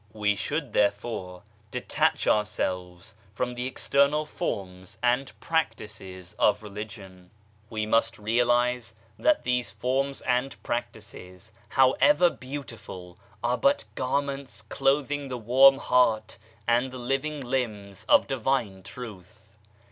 [0.13, 7.29] We should, therefore, detach ourselves from the external forms and practices of Religion.
[7.69, 13.59] We must 126 SEARCH AFTER TRUTH realize that these forms and practices, however beautiful, are
[13.59, 19.55] but garments clothing the warm heart and the living limbs of Divine Truth.